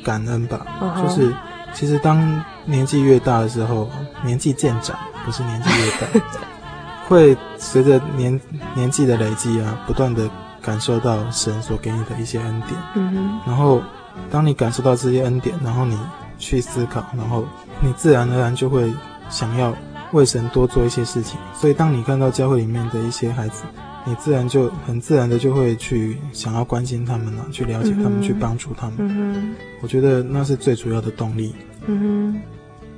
[0.05, 0.65] 感恩吧。
[0.81, 1.03] Uh-huh.
[1.03, 1.35] 就是
[1.75, 3.91] 其实当年纪越大的时候，
[4.25, 6.27] 年纪渐长，不是年纪越大，
[7.09, 8.41] 会随着年
[8.75, 10.31] 年纪的累积啊，不断的
[10.63, 12.81] 感受到神所给你的一些恩典。
[12.95, 13.41] 嗯哼。
[13.47, 13.83] 然后
[14.31, 15.99] 当你感受到这些恩典，然后你
[16.39, 17.45] 去思考，然后
[17.81, 18.93] 你自然而然就会
[19.29, 19.75] 想要
[20.13, 21.39] 为神多做一些事情。
[21.55, 23.65] 所以当你看到教会里面的一些孩子，
[24.05, 29.57] 你自然就很自然的就会去想要关心他们了，去了解他们，嗯、去帮助他们。
[29.83, 31.55] 我觉得那是最主要的动力。
[31.87, 32.35] 嗯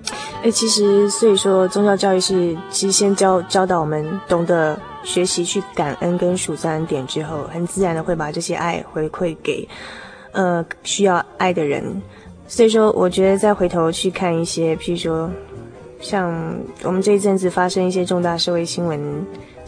[0.04, 9.68] 哼，哎、欸，其实所以说宗教教育是其实先教教导我们懂得学习去感恩跟数三恩典之后，很自然的会把这些爱回馈给
[10.32, 11.84] 呃需要爱的人。
[12.46, 15.30] 所以说，我觉得再回头去看一些，譬如说
[16.00, 16.32] 像
[16.82, 19.00] 我们这一阵子发生一些重大社会新闻，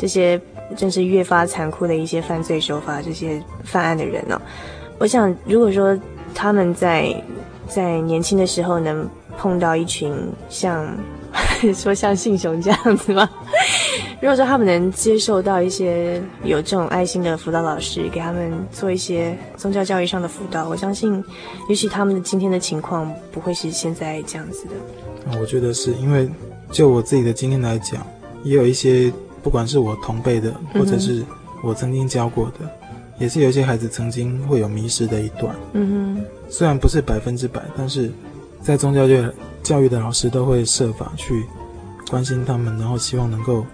[0.02, 0.40] 这些。
[0.74, 4.40] 正是越发残酷的一些犯罪手法，这些犯案的人呢、
[4.96, 5.94] 我想，如果说
[6.34, 7.14] 他们在
[7.68, 10.10] 在年轻的时候能碰到一群
[10.48, 10.88] 像
[11.76, 13.28] 说像信雄这样子吗？
[14.22, 21.22] 如果说他们能接受到一些有这种爱心的辅导老师，给他们做一些宗教教育上的辅导，我相信，
[21.68, 25.38] 也许他们的今天的情况不会是现在这样子的。
[25.38, 26.26] 我觉得是因为
[26.70, 28.06] 就我自己的经验来讲，
[28.42, 29.12] 也有一些。
[29.42, 31.24] 不管是我同辈的，或者是
[31.62, 35.54] 我曾经教过的，嗯、也是有一些孩子曾经会有迷失的一段。
[35.72, 38.12] 嗯哼，虽然不是百分之百，但是
[38.60, 39.28] 在宗教界
[39.62, 41.44] 教育的老师都会设法去
[42.10, 43.64] 关心他们，然后希望能够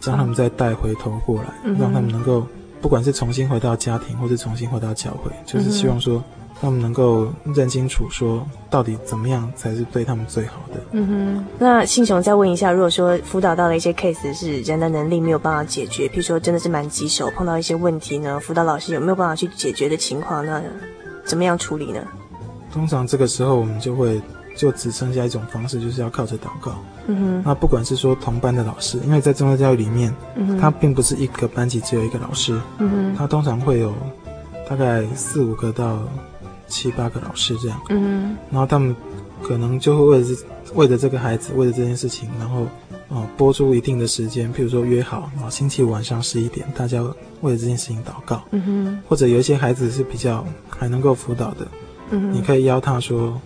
[0.00, 2.46] 将他们再带回头过来，嗯、让他们能够
[2.80, 6.22] 不管是重新回到家庭，或是重新回到教会，就是希望说。
[6.62, 10.80] 他们能够认清楚，说到底怎么样才是对他们最好的。
[10.92, 11.44] 嗯哼。
[11.58, 20.62] 那信雄再问一下，如果说辅导到了一些 case 是人的能力没有办法解决，譬如说真的是蛮棘手，碰到一些问题呢，辅导老师有没有办法去解决的情况，那
[21.24, 22.00] 怎么样处理呢？
[22.72, 24.22] 通常这个时候我们就会
[24.56, 26.76] 就只剩下一种方式，就是要靠着祷告。
[27.08, 27.42] 嗯哼。
[27.44, 33.92] 那不管是说同班的老师，因为在宗教教育里面，嗯哼，他并不是一个班级只有一个老师，嗯哼，他通常会有
[34.70, 35.98] 大概四五个到。
[36.72, 38.96] 七八个老师这样，嗯，然后他们
[39.42, 40.26] 可能就会为了
[40.74, 42.66] 为了这个孩子，为了这件事情，然后
[43.08, 47.02] 哦拨出一定的时间，譬如说约好，然后星期五晚上十一点，大家
[47.42, 51.68] 为了这件事情祷告，嗯哼，或者有一些孩子是比较还能够辅导的，
[52.10, 53.38] 嗯，你可以邀他说，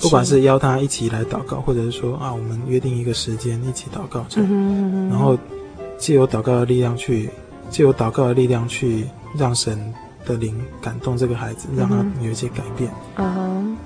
[0.00, 4.50] 不管是邀他一起来祷告，或者是说啊，我们约定一个时间一起祷告这样，
[5.08, 5.38] 然后
[5.98, 7.30] 借由祷告的力量去，
[7.70, 9.92] 借由祷告的力量去让神。
[10.26, 12.90] 的灵感动这个孩子，让他有一些改变。
[13.16, 13.76] 嗯哼，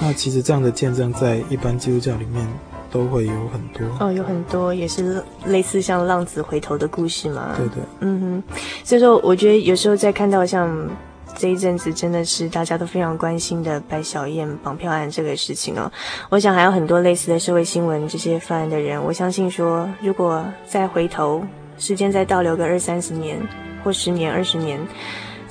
[0.00, 2.46] 那其实这样的见证在一般基督教里面
[2.90, 4.06] 都会有很多。
[4.06, 7.54] 哦，有很多也是类似像浪子回头的故事嘛。
[7.56, 7.82] 对对。
[8.00, 10.88] 嗯哼，所以说我觉得有时候在看到像
[11.36, 15.90] 这一阵子真的是大家都非常关心的白小燕绑票案这个事情哦，
[16.28, 21.42] 我想还有很多类似的社会新闻，这些犯案的人，我相信说如果再回头，
[21.78, 23.40] 时间再倒流个二三十年
[23.82, 24.78] 或十年、二十年。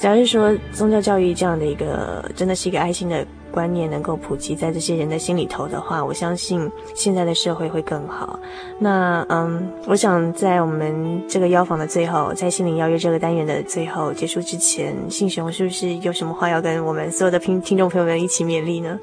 [0.02, 8.40] 假如说宗教教育这样的一个真的是一个爱心的观念能够普及在这些人的心里头的话，我相信现在的社会会更好。
[8.80, 19.00] 那嗯，我想在我们这个邀访的最后，在心灵邀约这个单元的最后结束之前，信雄是不是有什么话要跟我们所有的听听众朋友们一起勉励呢？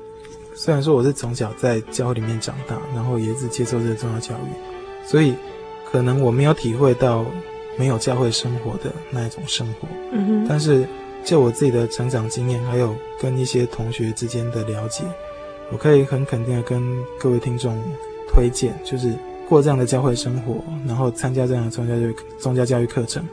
[0.56, 5.32] 虽然说我是从小在教会里面长大，然后也一直接受这个宗教教育，所以
[5.88, 7.24] 可能我没有体会到。
[7.78, 10.46] 没有教会生活的那一种生活，嗯哼。
[10.48, 10.84] 但是
[11.24, 15.04] 就我自己的成长经验，还有跟一些同学之间的了解，
[15.70, 16.82] 我可以很肯定的跟
[17.20, 17.80] 各位听众
[18.28, 19.12] 推荐，就是
[19.48, 23.24] 过这样的教会生活，然后参加这样的宗教教育宗教教育课程，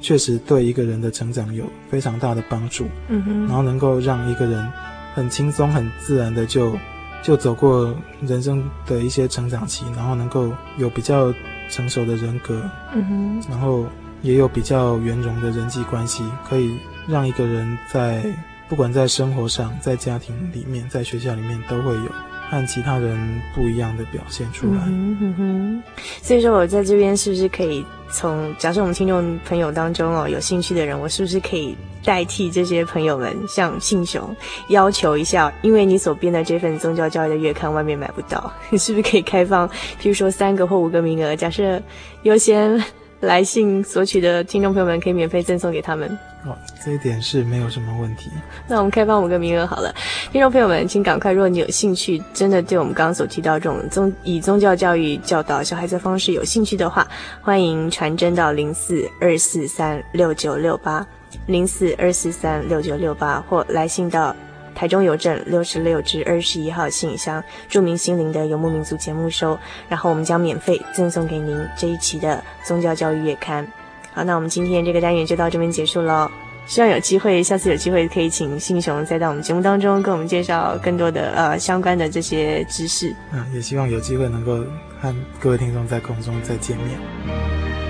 [0.00, 3.46] 确实对一个人的成长有非常大的帮助，嗯哼。
[3.46, 4.66] 然后能够让一个人
[5.14, 6.76] 很轻松、很自然的就
[7.22, 11.32] 就走过人生的一些成长期，然后能够有比较。
[11.72, 12.62] 成熟的人格，
[12.94, 13.86] 嗯哼，然后
[14.20, 18.22] 也有比较圆融的人际关系，可以让一个人在
[18.68, 22.12] 不管在生活上、在家庭里面、在学校里面都会有
[22.52, 24.82] 和其他人不一样的表现出来。
[24.86, 25.82] 嗯哼，哼，
[26.20, 34.36] 所以说我在这边是不是可以从假设我们听众朋友当中哦有兴趣的人，我是不是可以代替这些朋友们向信雄
[34.68, 39.66] 要求一下，因为你所编的这份宗教教育的月刊外面买不到，你是不是可以开放，
[39.98, 41.82] 譬如说三个或五个名额，假设
[42.24, 42.78] 优先
[43.22, 46.18] 来信索取的听众朋友们可以免费赠送给他们？
[46.44, 48.28] 哦，这一点是没有什么问题。
[48.66, 49.94] 那我们开放五个名额好了，
[50.32, 57.06] 听众朋友们，请赶快，如果你有兴趣，真的对我们刚刚所提到这种宗以宗教教育教导小孩子的方式有兴趣的话，
[57.40, 61.06] 欢迎传真到零四二四三六九六八
[61.46, 64.34] 零四二四三六九六八，或来信到
[64.74, 69.58] 台中邮政六十六至二十一号信箱，著名心灵的游牧民族节目收，
[69.88, 73.66] 然后我们将免费赠送给您这一期的宗教教育月刊。
[74.12, 76.30] 好，那我们今天这个单元就到这边结束喽。
[76.64, 83.12] 希望有机会，下次有机会可以请信雄再到我们节目当中跟我们介绍更多的呃相关的这些知识。
[83.32, 84.58] 嗯，也希望有机会能够
[85.00, 87.81] 和各位听众在空中再见面。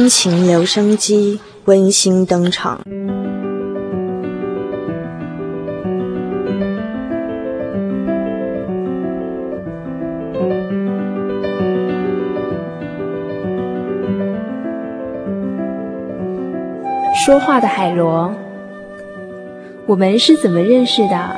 [0.00, 2.80] 心情留声机温馨登场。
[17.14, 18.34] 说话的海螺，
[19.84, 21.36] 我们是怎么认识的？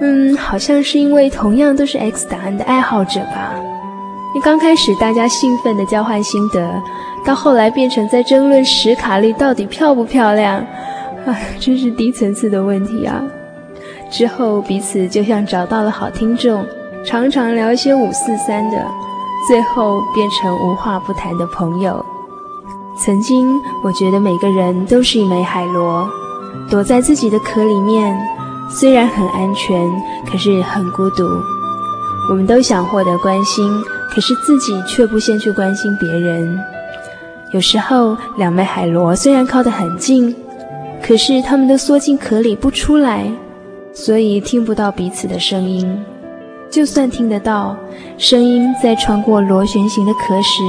[0.00, 3.54] 嗯，好像是因为同样都是 X 档案的爱好者吧。
[4.34, 6.82] 一刚开始，大家兴奋的交换心得。
[7.24, 10.64] 到后来变成在争论史卡利到底漂不漂亮，
[11.26, 13.22] 唉，真是低层次的问题啊！
[14.10, 16.64] 之后彼此就像找到了好听众，
[17.04, 18.84] 常常聊一些五四三的，
[19.46, 22.04] 最后变成无话不谈的朋友。
[22.98, 23.48] 曾经
[23.84, 26.08] 我觉得每个人都是一枚海螺，
[26.68, 28.18] 躲在自己的壳里面，
[28.68, 29.88] 虽然很安全，
[30.30, 31.24] 可是很孤独。
[32.28, 36.58] 我们都想获得关心，可是自己却不先去关心别人。
[37.52, 40.34] 有时候，两枚海螺虽然靠得很近，
[41.02, 43.28] 可是它们都缩进壳里不出来，
[43.92, 46.00] 所以听不到彼此的声音。
[46.70, 47.76] 就算听得到，
[48.16, 50.62] 声音在穿过螺旋形的壳时，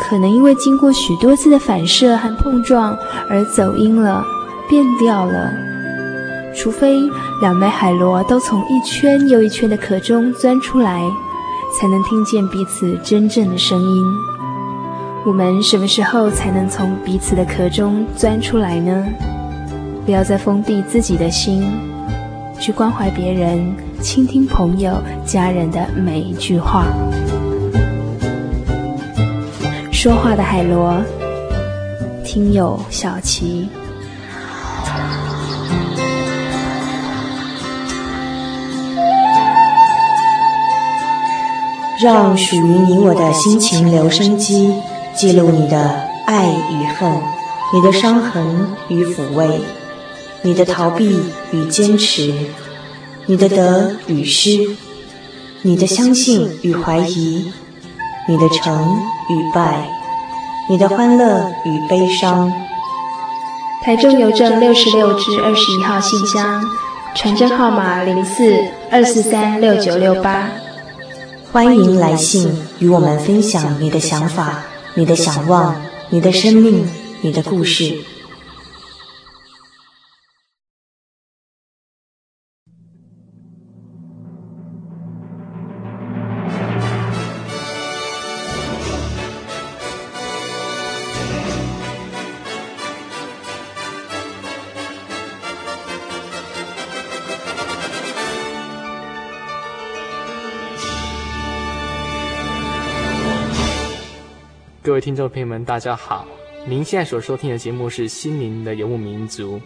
[0.00, 2.96] 可能因为经过许多次的反射和碰撞
[3.28, 4.24] 而走音了，
[4.66, 5.52] 变调了。
[6.56, 6.98] 除非
[7.42, 11.02] 两枚海螺都从一圈又一圈的壳中钻出来，
[11.78, 14.04] 才能听见彼此真正的声音。
[15.28, 19.06] 我们什么时候才能从彼此的壳中钻出来呢？
[20.06, 21.70] 不要再封闭自己的心，
[22.58, 24.94] 去关怀别人，倾听朋友、
[25.26, 26.86] 家人的每一句话。
[29.92, 30.96] 说话的海螺，
[32.24, 33.68] 听友小琪，
[42.02, 44.72] 让属于你我的心情留声机。
[45.18, 47.10] 记录你的爱与恨，
[47.74, 49.60] 你的伤痕与抚慰，
[50.42, 52.32] 你的逃避与坚持，
[53.26, 54.76] 你的得与失，
[55.62, 57.50] 你的相信与怀疑，
[58.28, 59.88] 你的成与败，
[60.70, 62.52] 你的欢乐与悲伤。
[63.82, 66.64] 台中邮政六十六至二十一号信箱，
[67.16, 68.56] 传真号码零四
[68.88, 70.48] 二四三六九六八。
[71.50, 74.62] 欢迎来信与我们分享你的想法。
[74.98, 75.80] 你的想望，
[76.10, 76.84] 你的生命，
[77.20, 77.98] 你的故事。
[105.08, 106.28] 听众朋友们，大家好！
[106.66, 109.56] 您现在所收听的节目是《心灵的游牧民族》，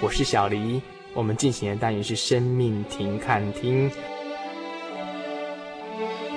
[0.00, 0.82] 我是小黎。
[1.14, 3.88] 我们进行的单元是生命停看听。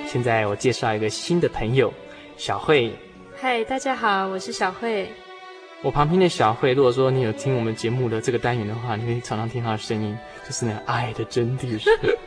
[0.06, 1.92] 现在我介绍一个新的朋友，
[2.36, 2.92] 小慧。
[3.36, 5.08] 嗨，大家好，我是小慧。
[5.82, 10.16] 我旁边的小慧，如果说你有听我们节目的这个单元的话，你会常常听她的声音，
[10.46, 11.80] 就是那个爱的真谛。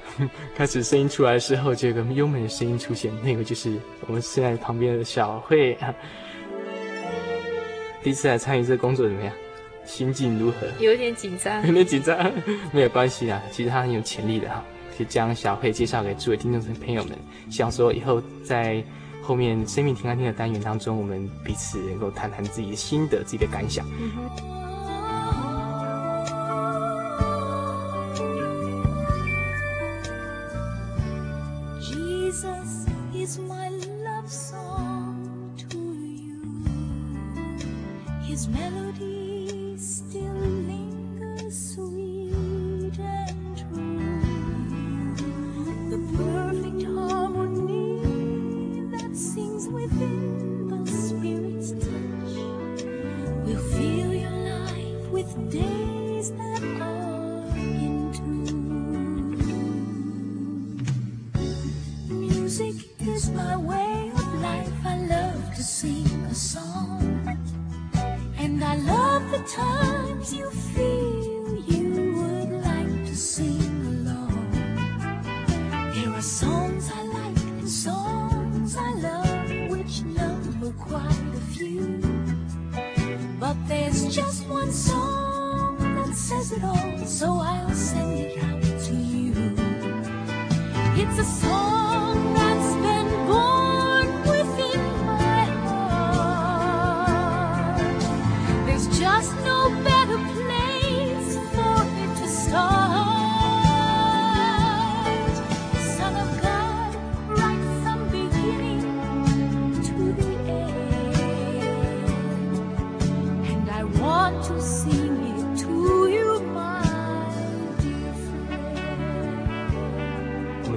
[0.56, 3.78] 开始声音出来的时候，就有个优美的声音出现，那个就是
[4.08, 5.78] 我们现在旁边的小慧。
[8.02, 9.32] 第一次来参与这个工作怎么样？
[9.86, 10.66] 心境如何？
[10.80, 12.32] 有点紧张，有点紧张，
[12.72, 13.40] 没有关系啊。
[13.52, 14.66] 其实他很有潜力的哈，
[14.98, 17.16] 就将小慧介绍给诸位听众朋友们，
[17.52, 18.84] 希望说以后在
[19.24, 23.86] 后面生命平安厅的单元当中，我们彼此能够谈谈自己的心得、自己的感想。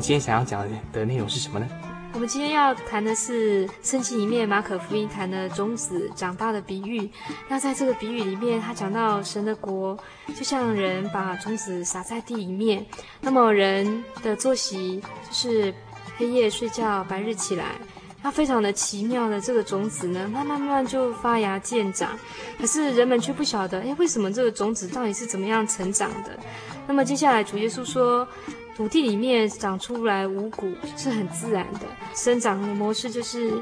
[0.07, 1.67] 今天想要讲的内容是什么呢？
[2.13, 7.11] 我们今天要谈的是圣经里面马可福音谈的种子长大的比喻。
[7.49, 9.99] 那在这个比喻里面，他讲到神的国
[10.29, 12.87] 就像人把种子撒在地里面，
[13.21, 15.75] 那么人的作息就是
[16.17, 17.73] 黑夜睡觉，白日起来。
[18.23, 22.17] 那非常的奇妙的这个种子呢，慢慢慢慢就发芽见长，
[22.61, 26.39] 可是人们却不晓得，哎，为什么这个种子到底是怎么样成长的？
[26.87, 28.25] 那么接下来主耶稣说。
[28.77, 31.81] 土地里面长出来五谷是很自然的，
[32.15, 33.53] 生长的模式就是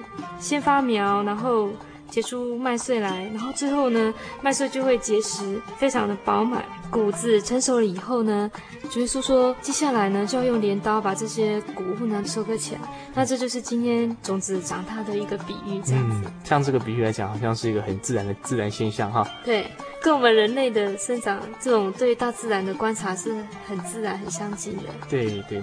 [0.40, 1.70] 先发苗，然后
[2.10, 4.12] 结出麦穗来，然后最后呢，
[4.42, 6.64] 麦穗就会结实，非常的饱满。
[6.90, 8.50] 谷子成熟了以后呢，
[8.90, 12.80] 主耶稣说，接下来呢就要用镰刀把这些谷物呢收割起来。
[13.14, 16.22] 那这就是今天种子长大的一个比喻，这样子。
[16.24, 19.24] 嗯，像这个比喻来讲，好像是一个很自然的自然现象哈。
[19.44, 19.66] 对。
[20.04, 24.82] 跟我们人类的生长，这种对大自然的观察是很自然、很相近的。
[25.08, 25.62] 对对，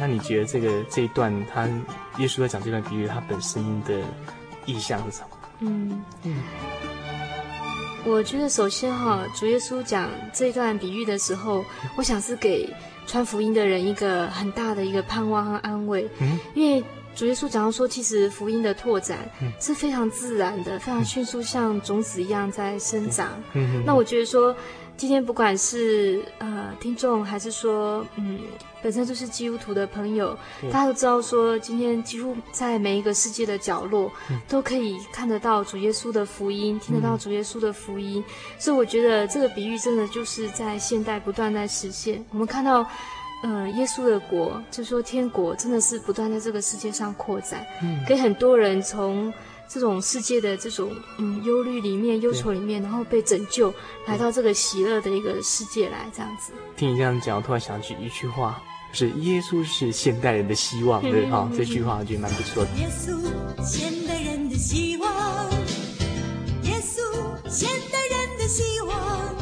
[0.00, 1.66] 那你觉得这个这一段，他
[2.16, 4.00] 耶稣在讲这段比喻，他本身的
[4.64, 5.28] 意象是什么？
[5.60, 6.42] 嗯嗯，
[8.06, 11.62] 我觉得首先哈，主耶稣讲这一段比喻的时候，
[11.98, 12.74] 我想是给
[13.06, 16.82] 传福音的人一个很大的一个盼望和安慰，嗯，因为。
[17.14, 19.18] 主耶稣讲到说，其实福音的拓展
[19.60, 23.28] 是非常自然的，非常迅速，像种子一样在生长。
[23.84, 24.54] 那我觉得说，
[24.96, 28.40] 今天不管是呃听众，还是说嗯
[28.82, 30.36] 本身就是基督徒的朋友，
[30.70, 34.10] 大家都知道说，今天几乎在每一个世界的角落，
[34.48, 38.24] 都可以看得到主耶稣的福音，听得到主耶稣的福音。
[38.58, 42.24] 所以我觉得这个比喻真的就是在现代不断在实现。
[42.30, 42.86] 我们看到。
[43.42, 49.32] 嗯、呃，耶稣的国，就说天国真的是不断在这个世界上扩展，嗯，给很多人从
[49.68, 53.72] 这种世界的这种嗯忧虑里面、忧愁里面，然后被拯救，
[54.06, 56.52] 来到这个喜乐的一个世界来，这样子。
[56.76, 58.62] 听你这样讲，我突然想起一句话，
[58.92, 62.70] 就是耶稣是现代人的希望， 对哈、哦，这句话我觉得蛮不错的。
[62.78, 63.18] 耶稣，
[63.64, 65.50] 现代人的希望。
[66.62, 67.00] 耶稣，
[67.48, 69.41] 现代人的希望。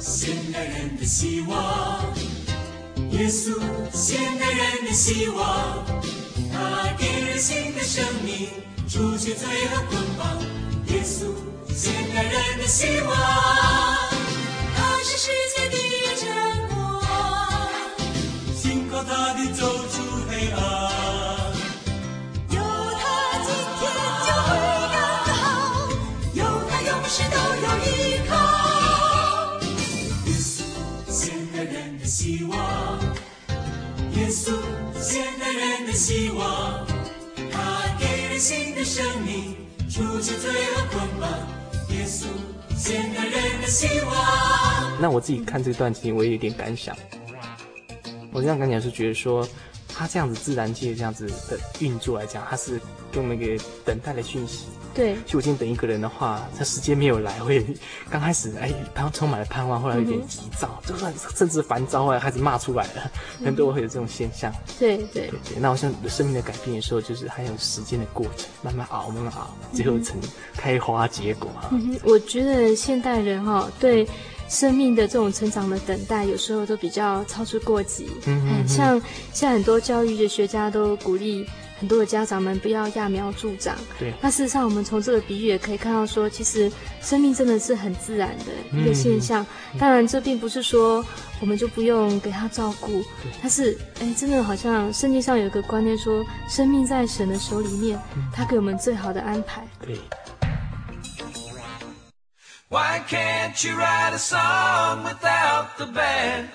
[0.00, 2.02] 现代人的希望，
[3.10, 3.60] 耶稣，
[3.92, 5.84] 现代人的希望，
[6.50, 8.48] 他给人新的生命，
[8.88, 10.38] 除去罪恶捆绑。
[10.86, 11.26] 耶稣，
[11.76, 13.14] 现代人的希望，
[14.74, 15.76] 他是世界的
[16.16, 17.02] 真光，
[18.56, 20.99] 信靠他的走出黑暗。
[34.50, 36.86] 稣，现代人的希望。
[37.52, 39.54] 他给人新的生命，
[39.88, 41.30] 除去罪恶捆绑。
[41.90, 42.26] 耶稣。
[42.76, 46.96] 现代人的希望那我自己看这段，其实我也有点感想。
[48.32, 49.46] 我这样感想是觉得说，
[49.86, 52.80] 他这样子自然界这样子的运作来讲，他是
[53.12, 54.64] 用那个等待的讯息。
[54.94, 57.64] 对，就我今天等一个人的话，他时间没有来，会
[58.10, 63.10] 刚开始哎，他充满了盼望，后来有点急躁，嗯、就算甚至烦躁，后来开始骂出来了，
[63.44, 64.52] 很多会有这种现象。
[64.78, 70.16] 对对对对，那我想生命的改变的时候，就是还有时间的过程，慢慢熬，慢慢熬，最后成
[70.54, 71.50] 开花结果。
[71.70, 74.06] 嗯，我觉得现代人哈、哦，对
[74.48, 78.10] 生命的这种成长的等待，有时候都比较操之过急。
[78.26, 79.00] 嗯，像
[79.32, 81.46] 现在很多教育的学家都鼓励。
[81.80, 83.74] 很多的家长们不要揠苗助长。
[83.98, 84.12] 对。
[84.20, 86.70] 那事实上，我们从这个比喻也可以看到，说其实
[87.00, 89.44] 生命真的是很自然的一个现象。
[89.72, 91.04] 嗯、当然，这并不是说
[91.40, 93.02] 我们就不用给他照顾。
[93.40, 97.98] 但是，哎，真的好像圣经上有一个观念说，生命在神的手里面，
[98.32, 99.66] 他给我们最好的安排。
[99.84, 99.98] 对。
[102.68, 106.50] Why can't you write a song without the band?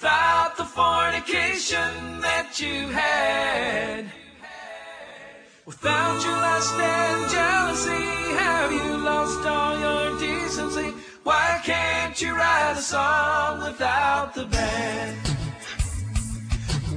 [0.00, 4.06] Without the fornication that you had,
[5.66, 10.94] without your lust and jealousy, have you lost all your decency?
[11.22, 15.18] Why can't you write a song without the band?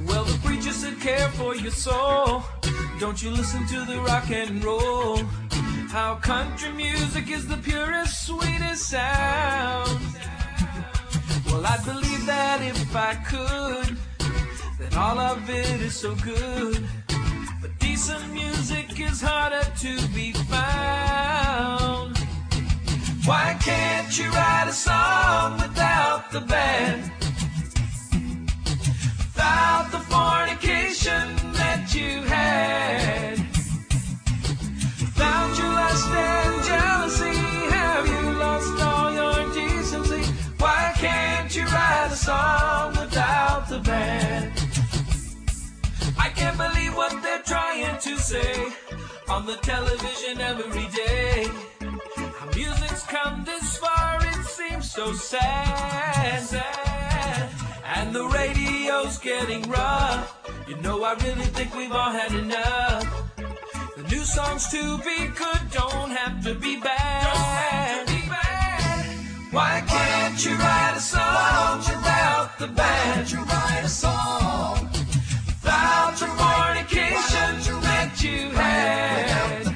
[0.08, 2.42] Well, the preacher said, care for your soul.
[3.00, 5.18] Don't you listen to the rock and roll?
[5.90, 10.00] How country music is the purest, sweetest sound.
[11.66, 13.96] I believe that if I could,
[14.78, 16.86] then all of it is so good.
[17.62, 22.18] But decent music is harder to be found.
[23.24, 27.10] Why can't you write a song without the band?
[29.18, 33.38] Without the fornication that you had?
[35.00, 37.38] Without your lust and jealousy,
[37.72, 39.13] have you lost all
[42.14, 44.52] a song without the band?
[46.16, 48.54] I can't believe what they're trying to say
[49.28, 51.48] on the television every day.
[52.38, 57.50] How music's come this far, it seems so sad, sad.
[57.96, 60.24] And the radio's getting rough.
[60.68, 63.04] You know, I really think we've all had enough.
[63.96, 67.83] The new songs to be good don't have to be bad.
[70.34, 73.30] Why can't you write a song without the band?
[73.30, 74.88] You write a song
[75.46, 79.73] without the fornication that you had.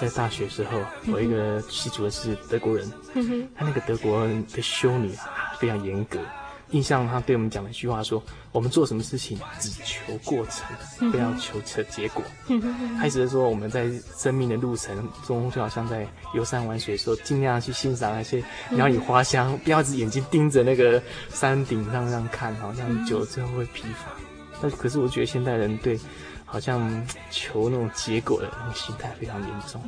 [0.00, 0.80] 在大学时候，
[1.12, 2.90] 我一个系主任是德国人，
[3.54, 6.18] 他那个德国人的修女啊非常严格。
[6.70, 8.22] 印象他对我们讲了一句话说
[8.52, 12.22] ：“我们做什么事情只求过程，不要求成结果。”
[12.96, 14.96] 他意思是说我们在生命的路程
[15.26, 18.40] 中，就好像在游山玩水的时候，尽量去欣赏那些
[18.70, 24.12] 鸟语花香，不要只眼睛盯着那个山顶上这样看，好像久了之后会疲乏。
[24.62, 25.98] 但可是我觉得现代人对
[26.50, 29.80] 好像求那种结果的那种心态非常严重。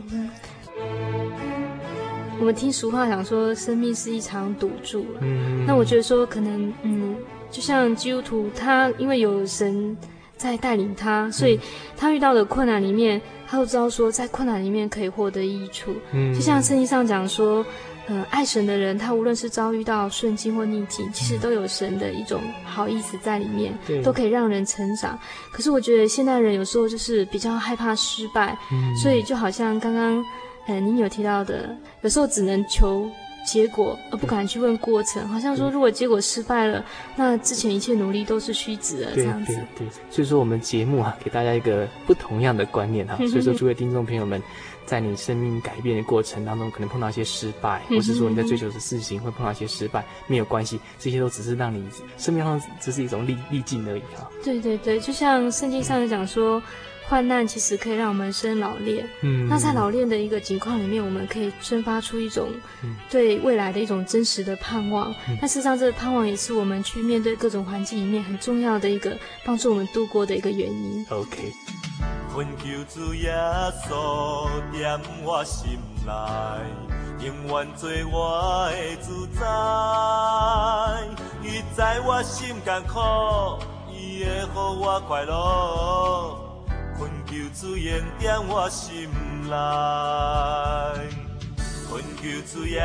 [2.38, 5.04] 我们听俗话讲说，生命是一场赌注。
[5.20, 7.16] 嗯，那我觉得说，可能嗯，
[7.50, 9.96] 就像基督徒，他因为有神
[10.36, 11.58] 在带领他，所以
[11.96, 15.94] 他遇到的困难里面，他都知道说，在困难里面可以获得益处。
[16.12, 17.64] 嗯，就像圣经上讲说，
[18.12, 25.18] 呃，爱神的人，他无论是遭遇到顺境或逆境，其实都有神的一种好意思在里面，对，都可以让人成长。
[25.50, 30.22] 可是我觉得现代人有时候就是比较害怕失败，嗯，所以就好像刚刚。
[30.68, 33.10] 嗯，您有提到的，有时候只能求
[33.44, 36.84] 结果，而不敢去问过程，好像说如果结果失败了，
[37.16, 39.52] 那之前一切努力都是虚掷的这样子。
[39.52, 43.16] 对对对，所以说我们节目啊，给大家一个不同样的观念哈。
[43.26, 44.40] 所以说， 诸位听众朋友们，
[44.84, 51.86] 在你生命改变的过程当中，可能碰到一些失败，或是说你在追求的事情会碰到一些失败，没有关系，这些都只是让你
[52.18, 54.30] 生命上只是一种历历尽而已哈。
[54.44, 56.62] 对对对，就像圣经上讲说。
[57.12, 62.48] 患难其实可以让我们生老练，嗯，那在老练的一个情况里面，我们可以生发出一种
[63.10, 65.14] 对未来的一种真实的盼望。
[65.38, 71.04] 那、嗯、事实上，这个盼望也是我们去面对各种环境里面很重要的一个帮助我们度过的一个原因。
[71.10, 71.52] OK。
[72.34, 73.30] 恳求主耶
[73.84, 79.44] 稣踮我心内，永远做我的主宰。
[81.42, 82.98] 伊知我心艰苦，
[83.90, 86.51] 伊会予我快乐。
[86.98, 89.08] 恳求主恩在我心
[89.44, 89.50] 内，
[91.88, 92.80] 恳求主耶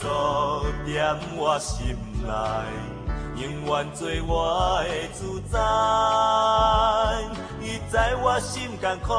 [0.86, 0.94] 在
[1.36, 2.28] 我心内，
[3.36, 4.88] 永远做我的
[5.18, 5.58] 主宰。
[7.60, 9.12] 伊知我心艰苦，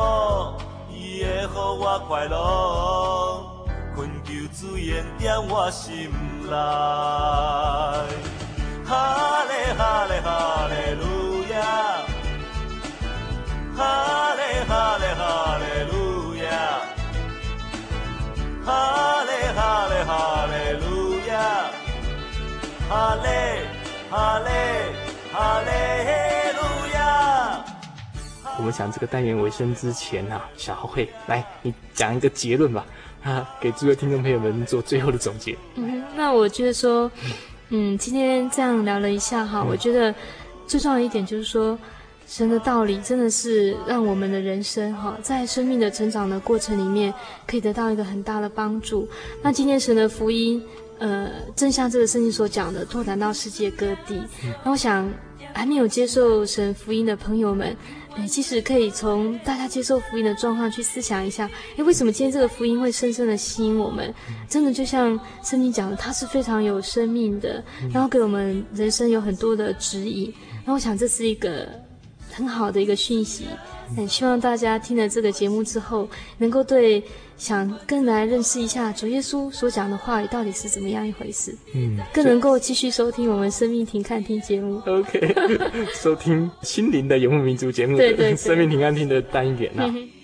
[0.90, 2.34] 伊会予我快乐。
[3.96, 6.12] 恳求主恩在我心
[6.50, 6.52] 内，
[28.58, 32.86] 我们讲这个单元尾声之前啊，小浩会来，你讲一个结论吧，
[33.22, 35.58] 啊，给诸位听众朋友们做最后的总结。
[35.76, 37.12] 嗯，那我觉得说，
[37.70, 40.16] 嗯，今天这样聊了一下哈，嗯、我觉得
[40.66, 41.78] 最重要的一点就是说。
[42.26, 47.14] 神的道理真的是让我们的人生哈，在生命的成长的过程里面，
[47.46, 49.08] 可以得到一个很大的帮助。
[49.42, 50.64] 那今天神的福音，
[51.00, 54.22] 呃，正像这个圣经所讲的，拓展到世界各地。
[54.64, 55.12] 那我想，
[55.54, 57.76] 还没有接受神福音的朋友们，
[58.16, 64.14] 诶，其实可以从大家接受福音的状况去思想一下，哎，为什么今天这个福音会深深的吸引我们？
[64.48, 70.34] 真的就像圣经讲的，它是非常有生命的，然后给我们人生有很多的指引。
[70.66, 71.68] 那我想，这是一个。
[72.34, 73.46] 很好的一个讯息，
[73.96, 77.04] 很希望大家听了这个节目之后，能够对
[77.38, 84.82] 想更来认识一下主耶稣所讲的话语到底是怎么样一回事，嗯，更能够继续收听我们生命停看听节目。
[84.86, 85.36] OK，
[85.94, 89.94] 收听心灵的游牧民族节目，对对，对，生命停看听的单元啊。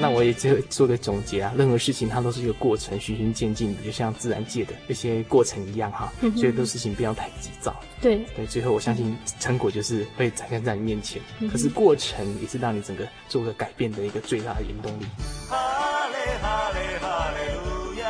[0.00, 6.10] 那我也就做个总结啊，任何事情它都是一个过程，循序渐进的，就像自然界的一些过程一样哈。
[6.20, 7.78] 所以很多事情不要太急躁。
[8.00, 11.20] 对对，最后我相信成果就是会展现在你面前。
[11.52, 15.04] 可是过程也是让你整个做个改变的一个最大的原动力。
[15.50, 18.08] 哈利哈利哈利路亚，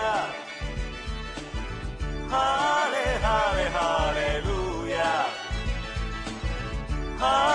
[2.28, 5.26] 哈利哈利哈利路亚，
[7.18, 7.49] 哈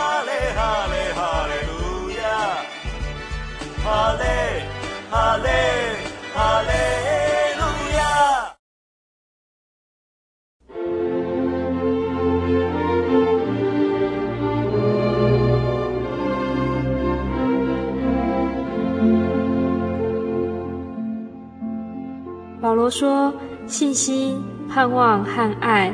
[22.86, 23.34] 罗说
[23.66, 25.92] ：“信心、盼望和爱，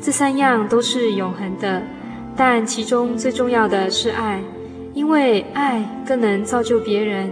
[0.00, 1.80] 这三样都是永恒的，
[2.34, 4.42] 但其中最重要的是爱。”
[4.94, 7.30] 因为爱更能造就别人。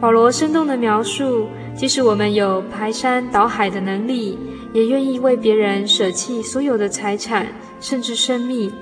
[0.00, 4.38] 保罗生动地描述，即使我们有排山倒海的能力，
[4.72, 7.46] 也愿意为别人舍弃所有的财产，
[7.80, 8.72] 甚至生命。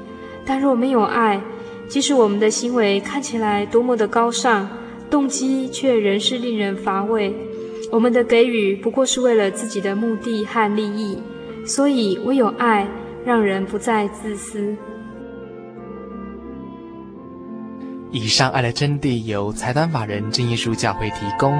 [0.46, 1.40] 但若没有爱，
[1.88, 4.68] 即使我们的行为看起来多么的高尚，
[5.10, 7.34] 动机却仍是令人乏味。
[7.94, 11.16] 我们的给予不过是为了自己的目的和利益。
[11.64, 12.88] 所以，唯有爱，
[13.24, 14.76] 让人不再自私。
[18.10, 21.54] 以上爱的真谛由财团法人正耶稣教会提供。